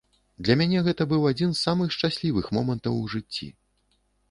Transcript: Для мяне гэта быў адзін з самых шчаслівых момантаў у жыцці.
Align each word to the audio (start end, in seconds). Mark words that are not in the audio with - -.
Для 0.45 0.53
мяне 0.61 0.79
гэта 0.87 1.07
быў 1.11 1.27
адзін 1.33 1.53
з 1.53 1.59
самых 1.69 1.93
шчаслівых 1.97 2.51
момантаў 2.59 2.93
у 3.05 3.07
жыцці. 3.15 3.53